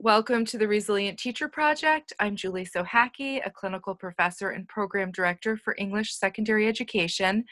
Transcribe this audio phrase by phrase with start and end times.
[0.00, 2.12] Welcome to the Resilient Teacher Project.
[2.20, 7.44] I'm Julie Sohacki, a clinical professor and program director for English secondary education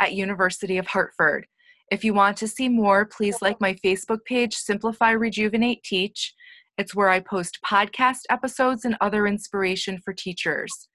[0.00, 1.46] at University of Hartford.
[1.90, 6.34] If you want to see more, please like my Facebook page, Simplify, Rejuvenate, Teach.
[6.76, 10.90] It's where I post podcast episodes and other inspiration for teachers.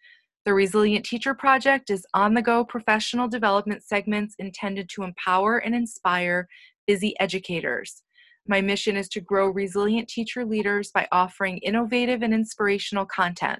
[0.45, 5.73] The Resilient Teacher Project is on the go professional development segments intended to empower and
[5.73, 6.47] inspire
[6.85, 8.03] busy educators.
[8.47, 13.59] My mission is to grow resilient teacher leaders by offering innovative and inspirational content.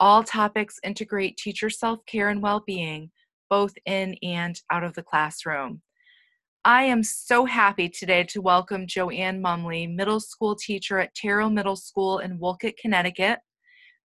[0.00, 3.10] All topics integrate teacher self care and well being,
[3.50, 5.82] both in and out of the classroom.
[6.64, 11.76] I am so happy today to welcome Joanne Mumley, middle school teacher at Tyrrell Middle
[11.76, 13.38] School in Wolcott, Connecticut.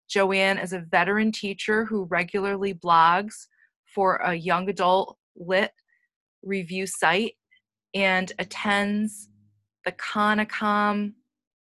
[0.07, 3.47] Joanne is a veteran teacher who regularly blogs
[3.85, 5.71] for a young adult lit
[6.43, 7.33] review site
[7.95, 9.29] and attends
[9.85, 11.13] the CONICOM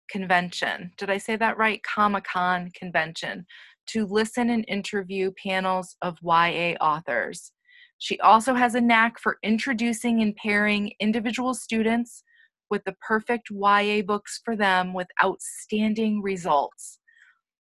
[0.09, 0.91] convention.
[0.97, 1.81] Did I say that right?
[1.83, 3.45] Comic-Con convention
[3.87, 7.51] to listen and interview panels of YA authors.
[7.97, 12.23] She also has a knack for introducing and pairing individual students
[12.69, 16.99] with the perfect YA books for them with outstanding results.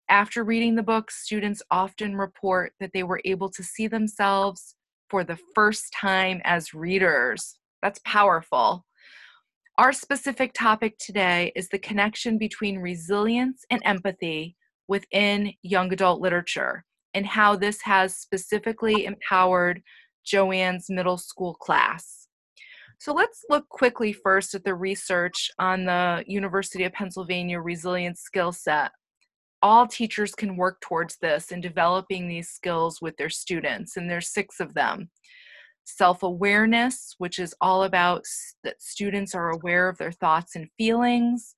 [0.09, 4.75] After reading the books, students often report that they were able to see themselves
[5.09, 7.57] for the first time as readers.
[7.81, 8.85] That's powerful.
[9.77, 14.57] Our specific topic today is the connection between resilience and empathy
[14.89, 19.81] within young adult literature and how this has specifically empowered
[20.25, 22.27] Joanne's middle school class.
[22.99, 28.51] So let's look quickly first at the research on the University of Pennsylvania resilience skill
[28.51, 28.91] set.
[29.61, 34.33] All teachers can work towards this in developing these skills with their students, and there's
[34.33, 35.09] six of them
[35.95, 38.23] self awareness, which is all about
[38.63, 41.55] that students are aware of their thoughts and feelings,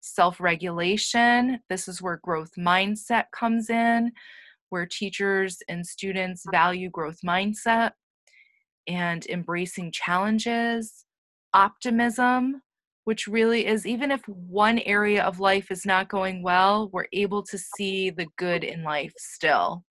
[0.00, 1.60] self regulation.
[1.68, 4.12] This is where growth mindset comes in,
[4.70, 7.92] where teachers and students value growth mindset
[8.86, 11.04] and embracing challenges,
[11.54, 12.62] optimism,
[13.04, 17.42] which really is even if one area of life is not going well, we're able
[17.42, 19.84] to see the good in life still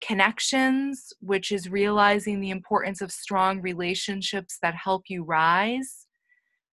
[0.00, 6.06] connections, which is realizing the importance of strong relationships that help you rise,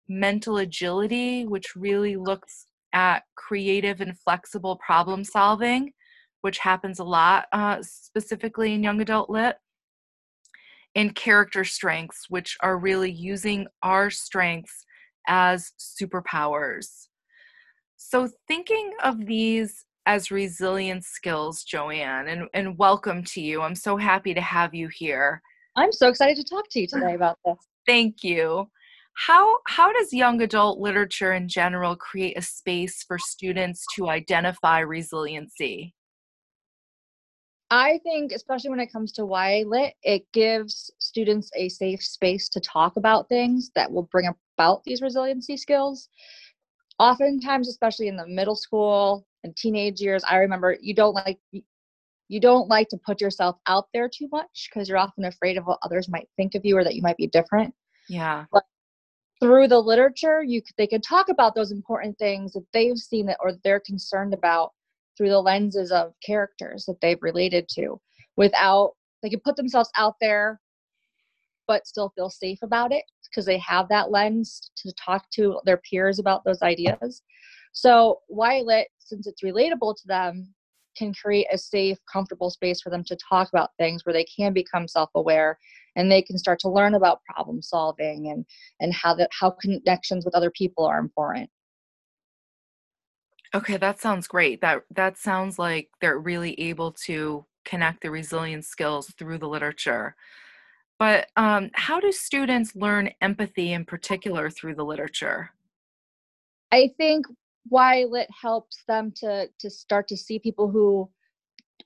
[0.09, 5.93] mental agility, which really looks at creative and flexible problem solving,
[6.41, 9.57] which happens a lot, uh, specifically in young adult lit,
[10.95, 14.85] and character strengths, which are really using our strengths
[15.29, 17.07] as superpowers.
[17.97, 23.63] So, thinking of these as resilience skills, Joanne, and, and welcome to you.
[23.63, 25.41] I'm so happy to have you here.
[25.77, 27.55] I'm so excited to talk to you today about this.
[27.87, 28.69] Thank you.
[29.15, 34.81] How, how does young adult literature in general create a space for students to identify
[34.81, 35.95] resiliency?
[37.71, 42.49] I think, especially when it comes to YA Lit, it gives students a safe space
[42.49, 44.29] to talk about things that will bring
[44.59, 46.09] about these resiliency skills.
[46.99, 51.39] Oftentimes, especially in the middle school and teenage years i remember you don't like
[52.31, 55.65] you don't like to put yourself out there too much because you're often afraid of
[55.65, 57.75] what others might think of you or that you might be different.
[58.09, 58.45] Yeah.
[58.53, 58.63] But
[59.41, 63.39] through the literature you they can talk about those important things that they've seen that
[63.41, 64.71] or they're concerned about
[65.17, 67.99] through the lenses of characters that they've related to
[68.37, 70.61] without they can put themselves out there
[71.67, 75.79] but still feel safe about it because they have that lens to talk to their
[75.79, 77.23] peers about those ideas
[77.73, 80.55] so Lit, since it's relatable to them,
[80.97, 84.53] can create a safe, comfortable space for them to talk about things where they can
[84.53, 85.59] become self-aware
[85.97, 88.45] and they can start to learn about problem solving and
[88.81, 91.49] and how that how connections with other people are important.
[93.55, 94.61] Okay, that sounds great.
[94.61, 100.15] That that sounds like they're really able to connect the resilience skills through the literature.
[100.99, 105.51] But um, how do students learn empathy in particular through the literature?
[106.73, 107.27] I think
[107.71, 111.11] YA it helps them to to start to see people who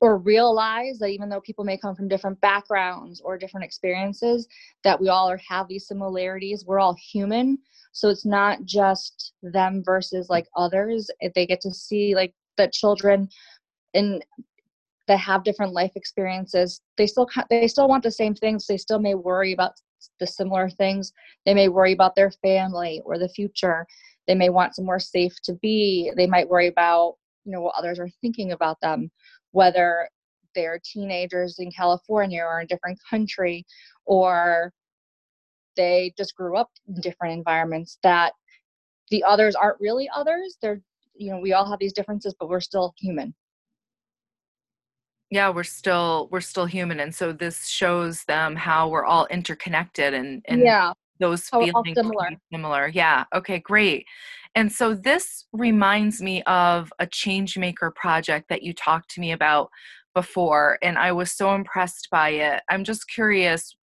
[0.00, 4.47] or realize that even though people may come from different backgrounds or different experiences
[4.82, 7.59] that we all are, have these similarities we're all human.
[7.93, 11.11] So it's not just them versus like others.
[11.21, 13.29] If they get to see like that children
[13.94, 14.20] in
[15.06, 18.67] that have different life experiences they still they still want the same things.
[18.67, 19.73] They still may worry about
[20.20, 21.12] the similar things.
[21.47, 23.87] They may worry about their family or the future
[24.26, 27.99] they may want somewhere safe to be they might worry about you know what others
[27.99, 29.11] are thinking about them
[29.53, 30.09] whether
[30.55, 33.65] they're teenagers in california or in a different country
[34.06, 34.73] or
[35.76, 38.32] they just grew up in different environments that
[39.11, 40.56] the others aren't really others.
[40.61, 40.81] They're
[41.17, 43.35] you know we all have these differences but we're still human.
[45.31, 50.15] Yeah we're still we're still human and so this shows them how we're all interconnected
[50.15, 52.29] and and yeah those oh, how feelings similar.
[52.53, 52.89] similar.
[52.89, 54.07] Yeah okay great.
[54.57, 59.33] And so this reminds me of a change maker project that you talked to me
[59.33, 59.69] about
[60.15, 62.63] before and i was so impressed by it.
[62.69, 63.75] I'm just curious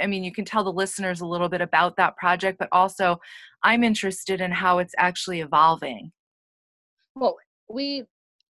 [0.00, 3.18] i mean you can tell the listeners a little bit about that project but also
[3.64, 6.12] i'm interested in how it's actually evolving.
[7.16, 7.36] Well
[7.68, 8.04] we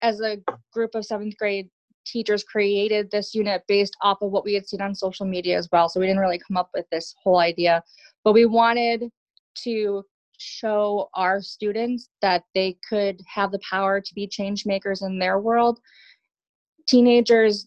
[0.02, 0.38] as a
[0.72, 1.68] group of seventh grade
[2.04, 5.68] teachers created this unit based off of what we had seen on social media as
[5.70, 5.88] well.
[5.88, 7.82] So we didn't really come up with this whole idea,
[8.24, 9.10] but we wanted
[9.64, 10.04] to
[10.38, 15.38] show our students that they could have the power to be change makers in their
[15.38, 15.78] world.
[16.88, 17.66] Teenagers,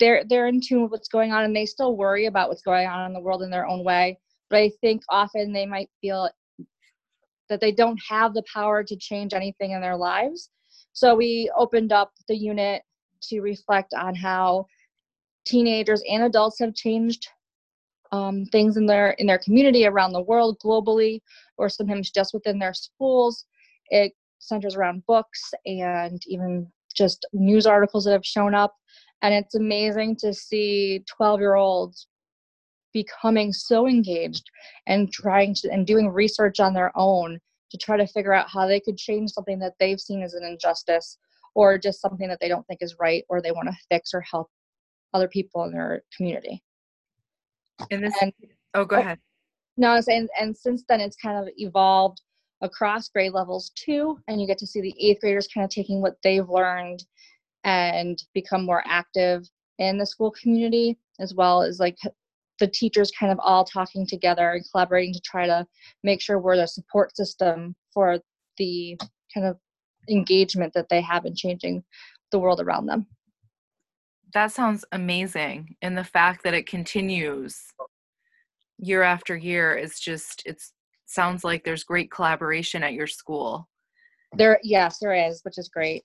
[0.00, 2.86] they're they're in tune with what's going on and they still worry about what's going
[2.86, 4.18] on in the world in their own way.
[4.50, 6.28] But I think often they might feel
[7.48, 10.50] that they don't have the power to change anything in their lives.
[10.92, 12.82] So we opened up the unit
[13.22, 14.66] to reflect on how
[15.46, 17.26] teenagers and adults have changed
[18.12, 21.20] um, things in their in their community around the world globally
[21.56, 23.44] or sometimes just within their schools.
[23.90, 28.74] It centers around books and even just news articles that have shown up.
[29.22, 32.06] And it's amazing to see 12 year olds
[32.92, 34.44] becoming so engaged
[34.86, 37.38] and trying to and doing research on their own
[37.70, 40.44] to try to figure out how they could change something that they've seen as an
[40.44, 41.18] injustice
[41.58, 44.20] or just something that they don't think is right or they want to fix or
[44.20, 44.48] help
[45.12, 46.62] other people in their community.
[47.90, 48.32] And this, and,
[48.74, 49.18] oh, go oh, ahead.
[49.76, 52.20] No, I'm saying, and since then it's kind of evolved
[52.60, 56.00] across grade levels too, and you get to see the eighth graders kind of taking
[56.00, 57.04] what they've learned
[57.64, 59.44] and become more active
[59.80, 61.96] in the school community, as well as like
[62.60, 65.66] the teachers kind of all talking together and collaborating to try to
[66.04, 68.20] make sure we're the support system for
[68.58, 68.96] the
[69.34, 69.56] kind of
[70.08, 71.84] engagement that they have in changing
[72.30, 73.06] the world around them.
[74.34, 75.76] That sounds amazing.
[75.82, 77.62] And the fact that it continues
[78.78, 80.62] year after year is just, it
[81.06, 83.68] sounds like there's great collaboration at your school.
[84.34, 86.04] There, yes, there is, which is great.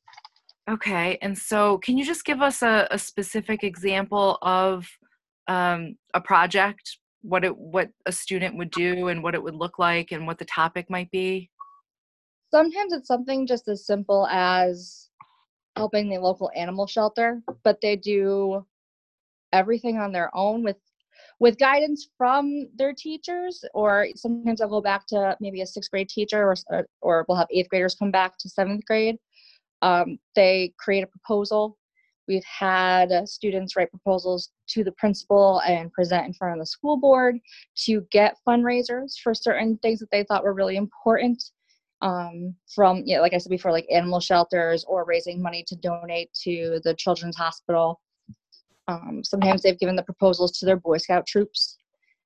[0.70, 1.18] Okay.
[1.22, 4.88] And so, can you just give us a, a specific example of
[5.50, 9.78] um, a project, what it, what a student would do and what it would look
[9.78, 11.50] like and what the topic might be?
[12.54, 15.10] Sometimes it's something just as simple as
[15.76, 18.64] helping the local animal shelter, but they do
[19.52, 20.78] everything on their own with
[21.40, 26.10] with guidance from their teachers or sometimes i'll go back to maybe a sixth grade
[26.10, 29.18] teacher or, uh, or we'll have eighth graders come back to seventh grade.
[29.82, 31.78] Um, they create a proposal.
[32.28, 36.98] We've had students write proposals to the principal and present in front of the school
[36.98, 37.38] board
[37.86, 41.44] to get fundraisers for certain things that they thought were really important
[42.04, 45.76] um, from, you know, like I said before, like animal shelters or raising money to
[45.78, 48.02] donate to the Children's Hospital.
[48.90, 51.78] Um, sometimes they've given the proposals to their Boy Scout troops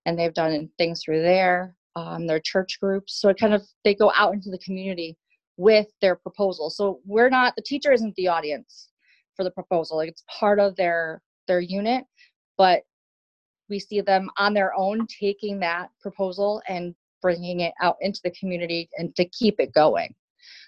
[0.08, 3.22] and they've done things through there, um, their church groups.
[3.22, 5.16] So it kind of, they go out into the community
[5.58, 6.72] with their proposal.
[6.72, 8.90] So we're not, the teacher isn't the audience
[9.36, 9.98] for the proposal.
[9.98, 12.04] Like it's part of their, their unit,
[12.58, 12.82] but
[13.70, 16.96] we see them on their own taking that proposal and
[17.28, 20.16] bringing it out into the community and to keep it going.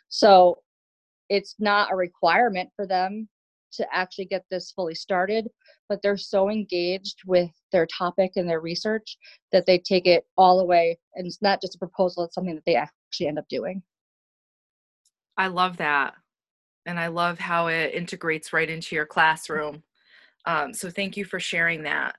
[0.10, 0.58] So
[1.30, 3.30] it's not a requirement for them
[3.72, 5.48] to actually get this fully started,
[5.88, 9.16] but they're so engaged with their topic and their research
[9.54, 11.00] that they take it all the way.
[11.16, 13.82] And it's not just a proposal, it's something that they actually end up doing.
[15.38, 16.14] I love that.
[16.86, 19.82] And I love how it integrates right into your classroom.
[20.46, 22.18] Um, so thank you for sharing that.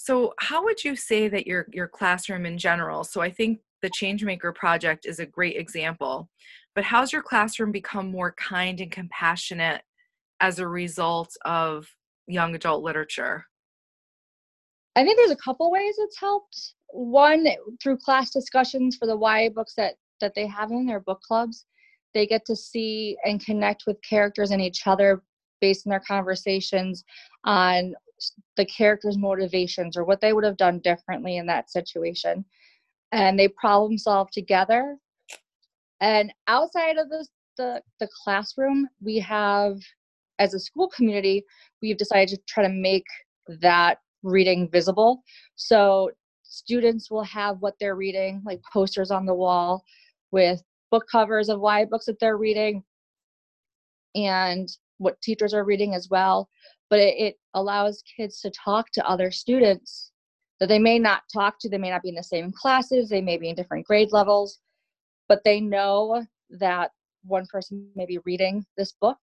[0.00, 3.02] So, how would you say that your your classroom in general?
[3.02, 6.28] So, I think the Changemaker project is a great example.
[6.74, 9.82] But how's your classroom become more kind and compassionate
[10.40, 11.88] as a result of
[12.26, 13.46] young adult literature?
[14.96, 16.74] I think there's a couple ways it's helped.
[16.88, 17.46] One,
[17.82, 21.66] through class discussions for the YA books that, that they have in their book clubs,
[22.14, 25.22] they get to see and connect with characters and each other
[25.60, 27.04] based on their conversations
[27.44, 27.94] on
[28.56, 32.44] the characters' motivations or what they would have done differently in that situation
[33.12, 34.96] and they problem solve together.
[36.00, 39.76] And outside of the, the, the classroom, we have,
[40.38, 41.44] as a school community,
[41.82, 43.06] we've decided to try to make
[43.60, 45.22] that reading visible.
[45.56, 46.10] So
[46.42, 49.82] students will have what they're reading, like posters on the wall
[50.30, 52.82] with book covers of YA books that they're reading
[54.14, 56.48] and what teachers are reading as well.
[56.90, 60.12] But it, it allows kids to talk to other students
[60.60, 63.20] that they may not talk to, they may not be in the same classes, they
[63.20, 64.60] may be in different grade levels,
[65.28, 66.90] but they know that
[67.24, 69.18] one person may be reading this book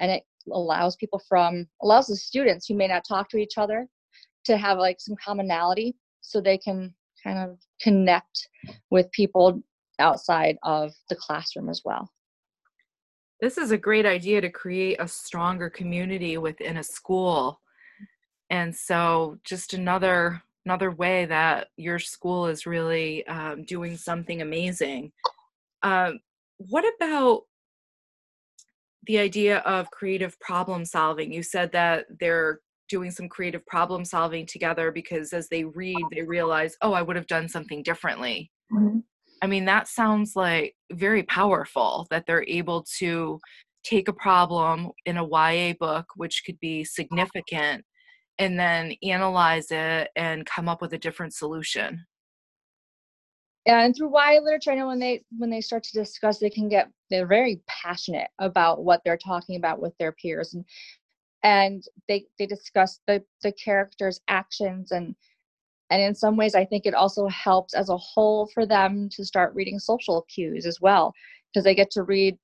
[0.00, 0.22] and it
[0.52, 3.86] allows people from allows the students who may not talk to each other
[4.44, 8.48] to have like some commonality so they can kind of connect
[8.90, 9.62] with people
[9.98, 12.10] outside of the classroom as well.
[13.40, 17.60] This is a great idea to create a stronger community within a school.
[18.50, 25.10] And so just another another way that your school is really um, doing something amazing.
[25.82, 26.20] Um,
[26.58, 27.42] what about
[29.08, 31.32] the idea of creative problem solving?
[31.32, 36.22] You said that they're doing some creative problem solving together because as they read they
[36.22, 38.50] realize oh i would have done something differently.
[38.72, 38.98] Mm-hmm.
[39.42, 43.38] i mean that sounds like very powerful that they're able to
[43.84, 47.84] take a problem in a ya book which could be significant
[48.40, 52.06] and then analyze it and come up with a different solution.
[53.66, 56.48] Yeah, and through YA literature, I know when they when they start to discuss, they
[56.48, 60.64] can get they're very passionate about what they're talking about with their peers, and
[61.42, 65.14] and they they discuss the the characters' actions and
[65.90, 69.24] and in some ways, I think it also helps as a whole for them to
[69.24, 71.12] start reading social cues as well,
[71.52, 72.38] because they get to read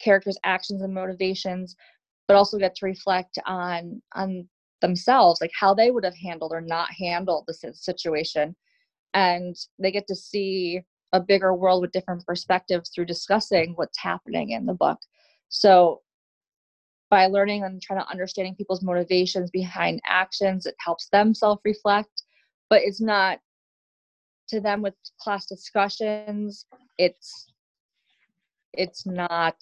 [0.00, 1.76] characters' actions and motivations,
[2.28, 4.48] but also get to reflect on on
[4.80, 8.54] themselves, like how they would have handled or not handled the situation.
[9.14, 14.50] And they get to see a bigger world with different perspectives through discussing what's happening
[14.50, 14.98] in the book.
[15.48, 16.02] So
[17.10, 22.24] by learning and trying to understanding people's motivations behind actions it helps them self-reflect
[22.68, 23.38] but it's not
[24.48, 26.66] to them with class discussions
[26.98, 27.52] it's
[28.72, 29.56] it's not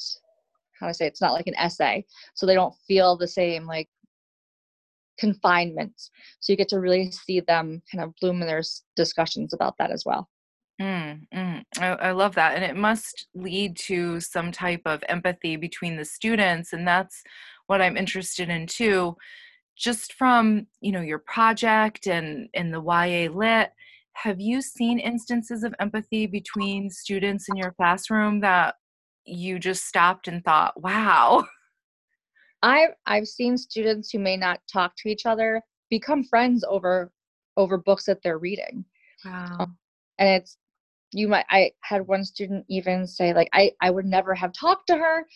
[0.79, 2.05] how do i say it's not like an essay.
[2.35, 3.89] So they don't feel the same like
[5.19, 6.11] confinements.
[6.41, 8.63] So you get to really see them kind of bloom in their
[8.97, 10.29] discussions about that as well.
[10.81, 11.63] Mm, mm.
[11.79, 12.57] I, I, love that.
[12.57, 16.73] And it must lead to some type of empathy between the students.
[16.73, 17.23] And that's
[17.69, 19.17] what I'm interested in too.
[19.77, 23.71] Just from, you know, your project and, and the YA Lit,
[24.15, 28.75] have you seen instances of empathy between students in your classroom that
[29.25, 31.45] you just stopped and thought, wow,
[32.65, 37.13] I've I've seen students who may not talk to each other become friends over
[37.59, 38.85] over books that they're reading.
[39.25, 39.57] Wow.
[39.61, 39.77] Um,
[40.19, 40.57] and it's
[41.13, 44.87] you might I had one student even say like I I would never have talked
[44.87, 45.27] to her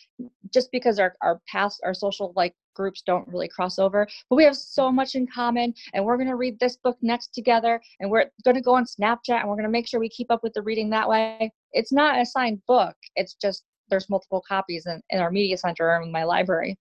[0.51, 4.43] just because our our past our social like groups don't really cross over but we
[4.43, 8.09] have so much in common and we're going to read this book next together and
[8.09, 10.41] we're going to go on Snapchat and we're going to make sure we keep up
[10.41, 11.51] with the reading that way.
[11.73, 12.95] It's not a signed book.
[13.15, 16.77] It's just there's multiple copies in, in our media center in my library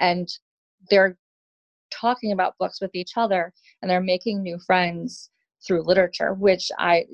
[0.00, 0.28] and
[0.90, 1.16] they're
[1.90, 5.30] talking about books with each other and they're making new friends
[5.66, 7.04] through literature which i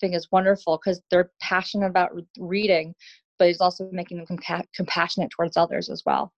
[0.00, 2.94] think is wonderful because they're passionate about reading
[3.42, 6.32] but it's also making them compa- compassionate towards others as well.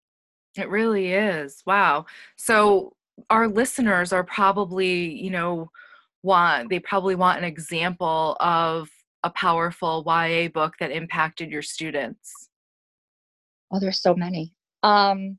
[0.56, 1.60] It really is.
[1.66, 2.06] Wow.
[2.36, 2.92] So
[3.28, 5.68] our listeners are probably you know
[6.22, 8.88] want they probably want an example of
[9.24, 12.48] a powerful YA book that impacted your students?
[13.72, 14.54] Oh, there's so many.
[14.82, 15.38] Um,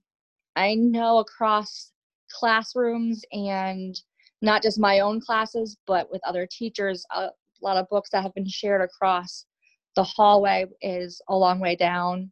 [0.55, 1.91] I know across
[2.31, 3.99] classrooms and
[4.41, 7.29] not just my own classes, but with other teachers, a
[7.61, 9.45] lot of books that have been shared across
[9.95, 12.31] the hallway is a long way down.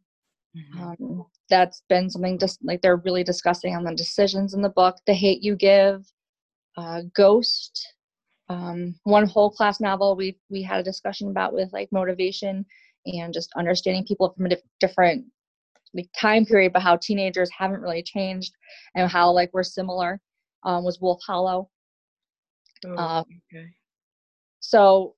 [0.57, 0.83] Mm-hmm.
[0.83, 4.97] Um, that's been something just like they're really discussing on the decisions in the book.
[5.05, 6.05] The Hate You Give,
[6.77, 7.90] uh, Ghost,
[8.51, 12.65] um, one whole class novel we we had a discussion about with like motivation
[13.05, 15.25] and just understanding people from a diff- different
[15.93, 18.53] like, time period but how teenagers haven't really changed
[18.95, 20.19] and how like we're similar
[20.63, 21.69] um, was wolf hollow.
[22.85, 23.67] Oh, uh, okay.
[24.59, 25.15] so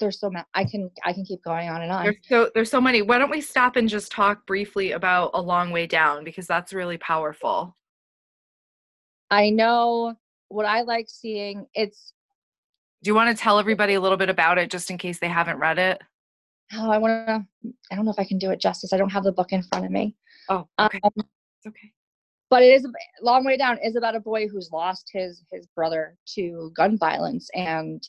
[0.00, 2.04] there's so many i can i can keep going on and on.
[2.04, 3.02] There's so there's so many.
[3.02, 6.72] Why don't we stop and just talk briefly about a long way down because that's
[6.72, 7.74] really powerful.
[9.30, 10.14] I know
[10.48, 11.66] what i like seeing.
[11.74, 12.12] It's
[13.02, 15.28] do you want to tell everybody a little bit about it just in case they
[15.28, 16.02] haven't read it?
[16.74, 17.72] Oh, I want to.
[17.90, 18.92] I don't know if I can do it justice.
[18.92, 20.16] I don't have the book in front of me.
[20.48, 21.00] Oh, okay.
[21.02, 21.92] Um, it's okay.
[22.50, 22.90] But it is a
[23.22, 23.78] long way down.
[23.82, 28.02] Is about a boy who's lost his his brother to gun violence, and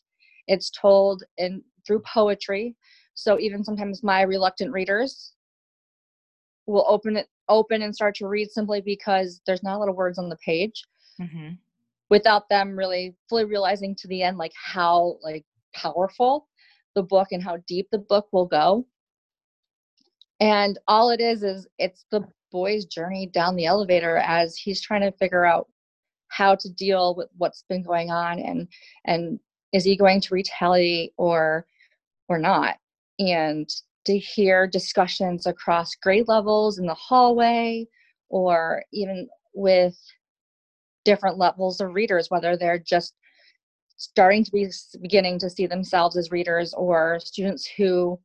[0.48, 2.76] it's told in through poetry.
[3.14, 5.34] So even sometimes my reluctant readers
[6.66, 9.96] will open it open and start to read simply because there's not a lot of
[9.96, 10.84] words on the page.
[11.22, 11.54] Mm-hmm
[12.10, 16.48] without them really fully realizing to the end like how like powerful
[16.96, 18.86] the book and how deep the book will go.
[20.40, 25.02] And all it is is it's the boy's journey down the elevator as he's trying
[25.02, 25.68] to figure out
[26.30, 28.68] how to deal with what's been going on and
[29.06, 29.40] and
[29.74, 31.66] is he going to retaliate or
[32.28, 32.78] or not?
[33.20, 33.70] And
[34.06, 37.88] to hear discussions across grade levels in the hallway
[38.30, 39.98] or even with
[41.10, 43.14] different levels of readers whether they're just
[43.98, 44.68] starting to be
[45.02, 48.18] beginning to see themselves as readers or students who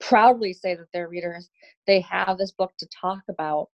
[0.00, 1.50] proudly say that they're readers
[1.88, 3.68] they have this book to talk about.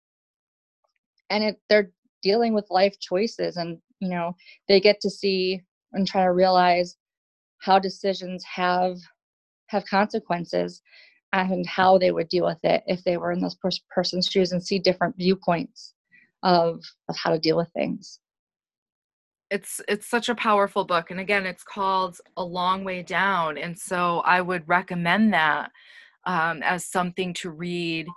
[1.30, 1.92] And it, they're
[2.22, 4.34] dealing with life choices and you know
[4.70, 5.60] they get to see
[5.92, 6.96] and try to realize
[7.60, 8.98] how decisions have
[9.68, 10.82] have consequences
[11.34, 13.58] and how they would deal with it if they were in this
[13.90, 15.96] person's shoes and see different viewpoints
[16.44, 18.20] of of how to deal with things
[19.54, 23.78] it's it's such a powerful book and again it's called a long way down and
[23.78, 25.72] so i would recommend that
[26.26, 28.08] um, as something to read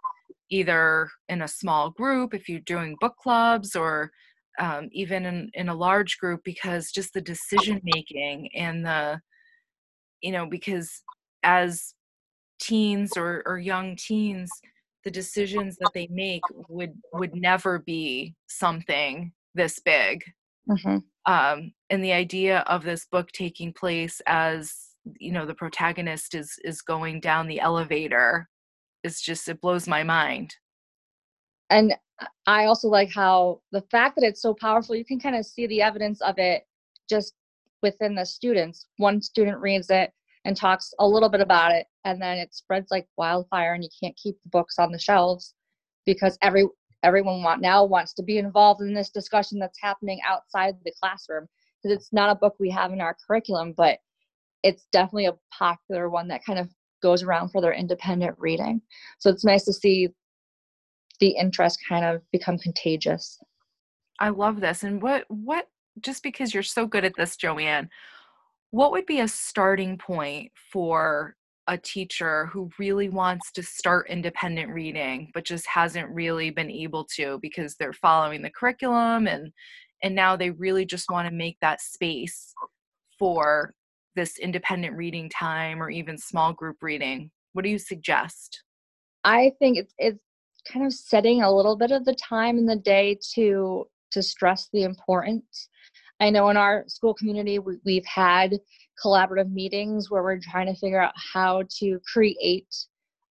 [0.48, 4.10] either in a small group if you're doing book clubs or
[4.58, 9.20] um, even in, in a large group because just the decision making and the
[10.22, 11.02] you know because
[11.42, 11.92] as
[12.58, 14.50] teens or, or young teens
[15.04, 16.40] the decisions that they make
[16.70, 20.24] would would never be something this big
[20.70, 20.96] mm-hmm.
[21.26, 24.72] Um, and the idea of this book taking place as
[25.18, 28.48] you know the protagonist is is going down the elevator
[29.04, 30.54] is just it blows my mind.
[31.70, 31.94] And
[32.46, 35.66] i also like how the fact that it's so powerful you can kind of see
[35.66, 36.62] the evidence of it
[37.10, 37.34] just
[37.82, 38.86] within the students.
[38.96, 40.10] One student reads it
[40.44, 43.90] and talks a little bit about it and then it spreads like wildfire and you
[44.00, 45.54] can't keep the books on the shelves
[46.04, 46.66] because every
[47.02, 51.46] everyone want now wants to be involved in this discussion that's happening outside the classroom.
[51.82, 53.98] Because it's not a book we have in our curriculum but
[54.62, 56.68] it's definitely a popular one that kind of
[57.02, 58.80] goes around for their independent reading.
[59.18, 60.08] So it's nice to see
[61.20, 63.38] the interest kind of become contagious.
[64.18, 64.82] I love this.
[64.82, 65.68] And what what
[66.00, 67.88] just because you're so good at this joanne
[68.70, 71.34] what would be a starting point for
[71.68, 77.04] a teacher who really wants to start independent reading but just hasn't really been able
[77.04, 79.52] to because they're following the curriculum and
[80.02, 82.54] and now they really just want to make that space
[83.18, 83.74] for
[84.14, 87.30] this independent reading time or even small group reading.
[87.52, 88.62] What do you suggest?
[89.24, 90.18] I think it's it's
[90.70, 94.68] kind of setting a little bit of the time in the day to to stress
[94.72, 95.68] the importance.
[96.20, 98.58] I know in our school community, we, have had
[99.02, 102.74] collaborative meetings where we're trying to figure out how to create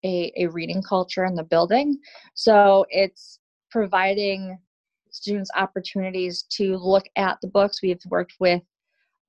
[0.04, 1.98] a, a reading culture in the building.
[2.36, 3.40] So it's
[3.72, 4.58] providing
[5.12, 7.82] students opportunities to look at the books.
[7.82, 8.62] We've worked with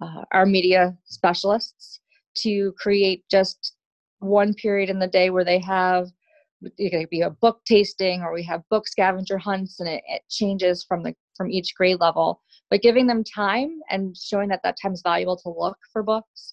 [0.00, 2.00] uh, our media specialists
[2.38, 3.74] to create just
[4.20, 6.08] one period in the day where they have
[6.62, 10.22] it could be a book tasting or we have book scavenger hunts and it, it
[10.28, 12.42] changes from the from each grade level.
[12.70, 16.52] But giving them time and showing that that time is valuable to look for books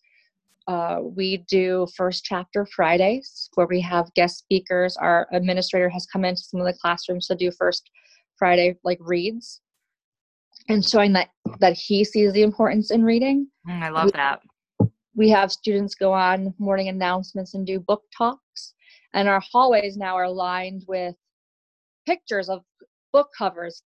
[0.67, 4.97] uh, we do first chapter fridays where we have guest speakers.
[4.97, 7.89] Our administrator has come into some of the classrooms to do first
[8.37, 9.61] friday like reads
[10.67, 13.47] and showing that that he sees the importance in reading.
[13.67, 14.41] Mm, i love we, that.
[15.15, 18.41] we have students go on morning announcements and do book talks
[19.15, 21.15] and our hallways now are lined with
[22.05, 22.61] pictures of
[23.11, 23.81] book covers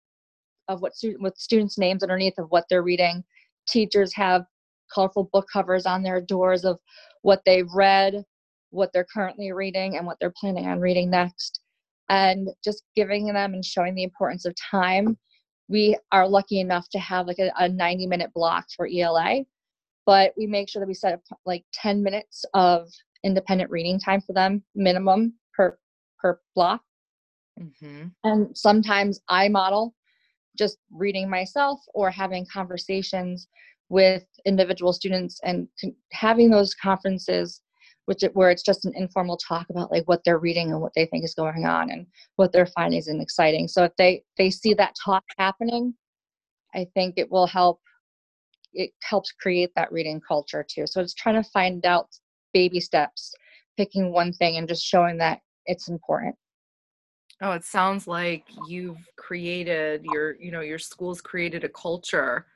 [0.66, 3.22] of what student with students names underneath of what they're reading.
[3.68, 4.44] Teachers have
[4.92, 6.80] colorful book covers on their doors of
[7.22, 8.24] what they've read
[8.70, 11.60] what they're currently reading and what they're planning on reading next.
[12.10, 15.16] And just giving them and showing the importance of time
[15.68, 19.44] we are lucky enough to have like a, a 90 minute block for ela
[20.06, 22.88] but we make sure that we set up like 10 minutes of
[23.24, 25.78] independent reading time for them minimum per
[26.20, 26.82] per block.
[27.60, 28.06] Mm-hmm.
[28.22, 29.92] and sometimes i model
[30.56, 33.48] just reading myself or having conversations
[33.88, 35.66] with individual students and
[36.12, 37.62] having those conferences
[38.04, 40.92] which it, where it's just an informal talk about like what they're reading and what
[40.94, 43.66] they think is going on and what they're finding is exciting.
[43.68, 45.94] So if they they see that talk happening
[46.74, 47.80] i think it will help
[48.72, 50.86] it helps create that reading culture too.
[50.86, 52.08] So it's trying to find out
[52.52, 53.34] baby steps
[53.76, 56.34] picking one thing and just showing that it's important.
[57.40, 62.46] Oh it sounds like you've created your you know your school's created a culture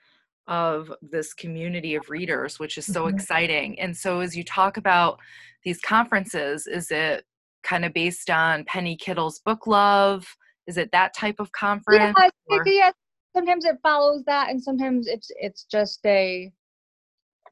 [0.49, 3.15] of this community of readers which is so mm-hmm.
[3.15, 3.79] exciting.
[3.79, 5.21] And so as you talk about
[5.65, 7.25] these conferences is it
[7.63, 10.27] kind of based on penny kittle's book love?
[10.67, 12.15] Is it that type of conference
[12.49, 12.91] yeah, yeah
[13.35, 16.53] sometimes it follows that and sometimes it's it's just a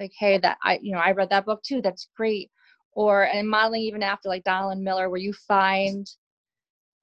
[0.00, 2.50] like hey that i you know i read that book too that's great.
[2.92, 6.10] Or and modeling even after like Donalyn Miller where you find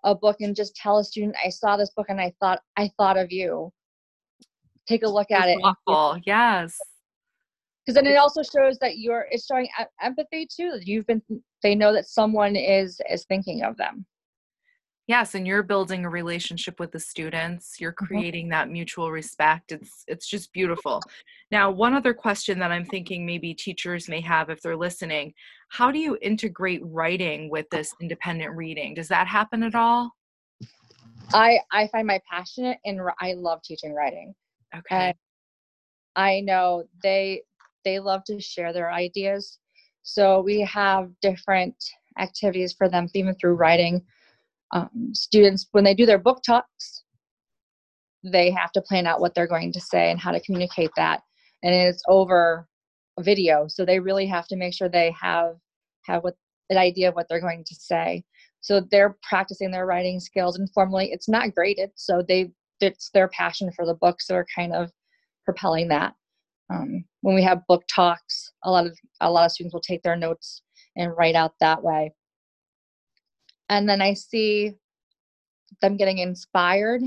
[0.03, 2.91] a book and just tell a student i saw this book and i thought i
[2.97, 3.71] thought of you.
[4.87, 6.19] Take a look at it awful.
[6.25, 6.77] yes.
[7.85, 9.69] Because then it also shows that you're it's showing
[10.01, 11.21] empathy too you've been
[11.63, 14.05] they know that someone is is thinking of them
[15.07, 18.05] yes and you're building a relationship with the students you're mm-hmm.
[18.05, 21.01] creating that mutual respect it's it's just beautiful.
[21.49, 25.33] Now one other question that i'm thinking maybe teachers may have if they're listening
[25.69, 28.93] how do you integrate writing with this independent reading?
[28.93, 30.11] Does that happen at all?
[31.33, 34.33] I i find my passionate and i love teaching writing
[34.75, 34.95] okay.
[34.95, 35.15] and
[36.15, 37.41] i know they
[37.83, 39.59] they love to share their ideas
[40.03, 41.75] so we have different
[42.17, 44.01] activities for them even through writing
[44.71, 47.03] um, students when they do their book talks
[48.23, 51.21] they have to plan out what they're going to say and how to communicate that.
[51.63, 52.67] And it's over
[53.19, 55.55] video so they really have to make sure they have
[56.05, 56.35] have what
[56.69, 58.23] an idea of what they're going to say.
[58.61, 63.71] So they're practicing their writing skills informally it's not graded so they it's their passion
[63.71, 64.91] for the books that are kind of
[65.45, 66.13] propelling that.
[66.69, 70.03] Um, when we have book talks a lot of a lot of students will take
[70.03, 70.61] their notes
[70.95, 72.11] and write out that way
[73.69, 74.75] and then I see
[75.81, 77.01] them getting inspired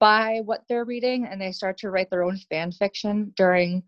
[0.00, 3.82] by what they're reading and they start to write their own fan fiction during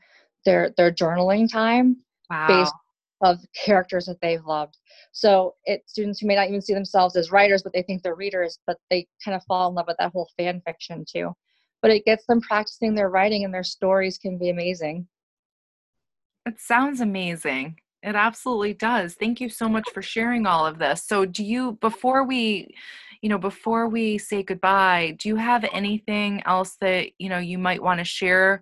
[0.44, 1.96] their their journaling time
[2.30, 2.46] wow.
[2.46, 2.74] based
[3.22, 4.76] of characters that they've loved.
[5.12, 8.14] So it's students who may not even see themselves as writers, but they think they're
[8.14, 11.32] readers, but they kind of fall in love with that whole fan fiction too.
[11.80, 15.06] But it gets them practicing their writing and their stories can be amazing.
[16.46, 17.78] It sounds amazing.
[18.04, 19.14] It absolutely does.
[19.14, 21.06] Thank you so much for sharing all of this.
[21.06, 22.68] So, do you, before we,
[23.22, 27.56] you know, before we say goodbye, do you have anything else that, you know, you
[27.56, 28.60] might want to share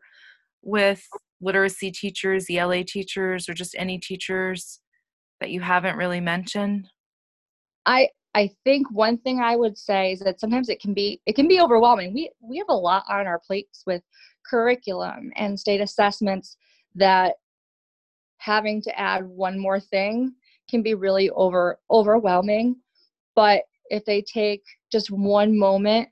[0.63, 1.05] with
[1.41, 4.79] literacy teachers, ELA teachers, or just any teachers
[5.41, 6.87] that you haven't really mentioned?
[7.85, 11.35] I, I think one thing I would say is that sometimes it can be it
[11.35, 12.15] can be overwhelming.
[12.15, 14.03] We we have a lot on our plates with
[14.49, 16.57] curriculum and state assessments
[16.95, 17.35] that
[18.45, 20.35] having to add one more thing
[20.71, 22.77] can be really over overwhelming.
[23.35, 26.09] But if they take just one moment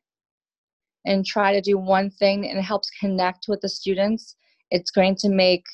[1.06, 4.36] and try to do one thing and it helps connect with the students
[4.70, 5.64] it's going to make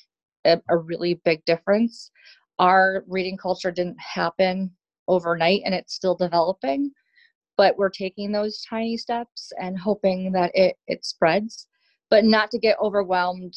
[0.47, 2.11] a, a really big difference.
[2.59, 4.71] Our reading culture didn't happen
[5.09, 6.92] overnight and it's still developing
[7.57, 11.66] but we're taking those tiny steps and hoping that it it spreads.
[12.11, 13.55] But not to get overwhelmed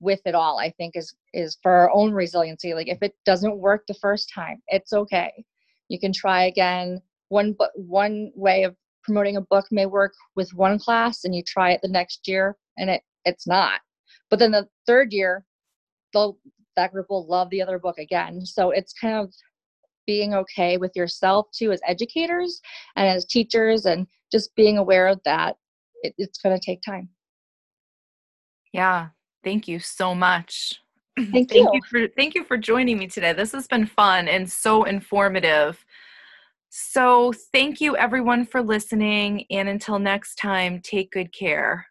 [0.00, 3.58] with it all i think is is for our own resiliency like if it doesn't
[3.58, 5.44] work the first time it's okay.
[5.88, 7.00] You can try again.
[7.28, 11.42] One but one way of promoting a book may work with one class and you
[11.42, 13.80] try it the next year and it it's not.
[14.30, 15.44] But then the third year
[16.12, 16.38] they'll
[16.76, 18.44] that group will love the other book again.
[18.44, 19.32] So it's kind of
[20.06, 22.60] being okay with yourself too as educators
[22.96, 25.56] and as teachers and just being aware of that
[26.02, 27.08] it, it's going to take time.
[28.72, 29.08] Yeah
[29.46, 30.74] Thank you so much.
[31.16, 31.70] Thank, thank you.
[31.72, 33.32] you for thank you for joining me today.
[33.32, 35.84] This has been fun and so informative.
[36.68, 41.86] So, thank you everyone for listening and until next time, take good care.